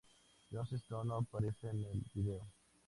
[0.51, 2.47] Joss Stone no aparece en el vídeo.